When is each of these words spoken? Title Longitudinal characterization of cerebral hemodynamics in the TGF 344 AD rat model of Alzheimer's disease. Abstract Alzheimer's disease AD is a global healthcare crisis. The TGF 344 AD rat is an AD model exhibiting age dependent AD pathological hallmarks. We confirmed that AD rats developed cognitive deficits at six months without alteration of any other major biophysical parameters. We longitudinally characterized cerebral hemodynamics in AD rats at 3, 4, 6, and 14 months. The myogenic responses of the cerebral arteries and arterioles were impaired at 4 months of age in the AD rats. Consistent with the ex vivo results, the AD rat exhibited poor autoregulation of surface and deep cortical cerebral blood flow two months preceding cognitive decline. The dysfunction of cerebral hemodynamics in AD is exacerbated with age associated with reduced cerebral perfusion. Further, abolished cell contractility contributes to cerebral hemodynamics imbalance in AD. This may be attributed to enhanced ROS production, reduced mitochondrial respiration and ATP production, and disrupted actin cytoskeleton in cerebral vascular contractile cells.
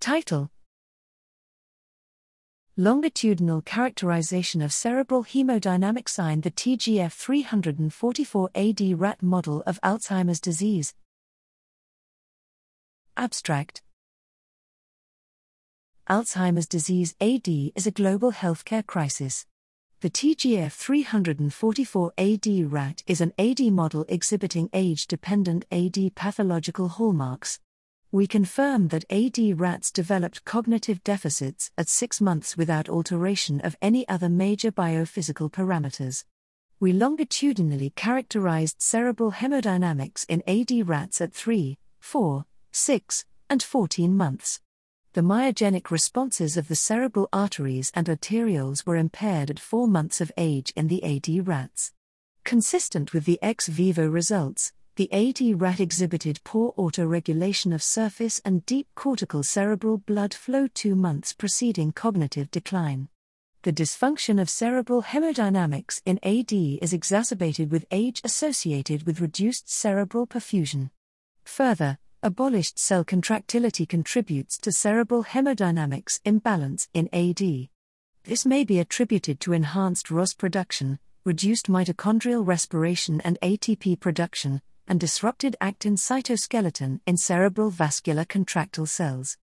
Title 0.00 0.48
Longitudinal 2.76 3.62
characterization 3.62 4.62
of 4.62 4.72
cerebral 4.72 5.24
hemodynamics 5.24 6.32
in 6.32 6.42
the 6.42 6.52
TGF 6.52 7.12
344 7.12 8.50
AD 8.54 9.00
rat 9.00 9.20
model 9.20 9.64
of 9.66 9.80
Alzheimer's 9.82 10.40
disease. 10.40 10.94
Abstract 13.16 13.82
Alzheimer's 16.08 16.68
disease 16.68 17.16
AD 17.20 17.48
is 17.48 17.88
a 17.88 17.90
global 17.90 18.30
healthcare 18.30 18.86
crisis. 18.86 19.46
The 20.00 20.10
TGF 20.10 20.70
344 20.70 22.12
AD 22.16 22.72
rat 22.72 23.02
is 23.08 23.20
an 23.20 23.32
AD 23.36 23.60
model 23.72 24.04
exhibiting 24.08 24.70
age 24.72 25.08
dependent 25.08 25.64
AD 25.72 26.14
pathological 26.14 26.86
hallmarks. 26.86 27.58
We 28.10 28.26
confirmed 28.26 28.88
that 28.88 29.04
AD 29.10 29.60
rats 29.60 29.90
developed 29.90 30.46
cognitive 30.46 31.04
deficits 31.04 31.70
at 31.76 31.90
six 31.90 32.22
months 32.22 32.56
without 32.56 32.88
alteration 32.88 33.60
of 33.60 33.76
any 33.82 34.08
other 34.08 34.30
major 34.30 34.72
biophysical 34.72 35.52
parameters. 35.52 36.24
We 36.80 36.94
longitudinally 36.94 37.90
characterized 37.90 38.80
cerebral 38.80 39.32
hemodynamics 39.32 40.24
in 40.26 40.42
AD 40.46 40.88
rats 40.88 41.20
at 41.20 41.34
3, 41.34 41.76
4, 42.00 42.46
6, 42.72 43.24
and 43.50 43.62
14 43.62 44.16
months. 44.16 44.60
The 45.12 45.20
myogenic 45.20 45.90
responses 45.90 46.56
of 46.56 46.68
the 46.68 46.76
cerebral 46.76 47.28
arteries 47.30 47.92
and 47.94 48.06
arterioles 48.06 48.86
were 48.86 48.96
impaired 48.96 49.50
at 49.50 49.60
4 49.60 49.86
months 49.86 50.22
of 50.22 50.32
age 50.38 50.72
in 50.74 50.88
the 50.88 51.04
AD 51.04 51.46
rats. 51.46 51.92
Consistent 52.44 53.12
with 53.12 53.26
the 53.26 53.38
ex 53.42 53.66
vivo 53.66 54.08
results, 54.08 54.72
the 54.98 55.12
AD 55.12 55.60
rat 55.62 55.78
exhibited 55.78 56.40
poor 56.42 56.72
autoregulation 56.72 57.72
of 57.72 57.84
surface 57.84 58.40
and 58.44 58.66
deep 58.66 58.88
cortical 58.96 59.44
cerebral 59.44 59.98
blood 59.98 60.34
flow 60.34 60.66
two 60.66 60.96
months 60.96 61.32
preceding 61.32 61.92
cognitive 61.92 62.50
decline. 62.50 63.08
The 63.62 63.72
dysfunction 63.72 64.40
of 64.40 64.50
cerebral 64.50 65.04
hemodynamics 65.04 66.02
in 66.04 66.18
AD 66.24 66.52
is 66.82 66.92
exacerbated 66.92 67.70
with 67.70 67.86
age 67.92 68.20
associated 68.24 69.06
with 69.06 69.20
reduced 69.20 69.70
cerebral 69.70 70.26
perfusion. 70.26 70.90
Further, 71.44 71.98
abolished 72.20 72.80
cell 72.80 73.04
contractility 73.04 73.86
contributes 73.86 74.58
to 74.58 74.72
cerebral 74.72 75.22
hemodynamics 75.22 76.18
imbalance 76.24 76.88
in 76.92 77.08
AD. 77.12 77.68
This 78.24 78.44
may 78.44 78.64
be 78.64 78.80
attributed 78.80 79.38
to 79.42 79.52
enhanced 79.52 80.10
ROS 80.10 80.34
production, 80.34 80.98
reduced 81.24 81.68
mitochondrial 81.68 82.44
respiration 82.44 83.20
and 83.20 83.38
ATP 83.42 84.00
production, 84.00 84.60
and 84.88 84.98
disrupted 84.98 85.54
actin 85.60 85.94
cytoskeleton 85.94 87.00
in 87.06 87.16
cerebral 87.16 87.70
vascular 87.70 88.24
contractile 88.24 88.86
cells. 88.86 89.36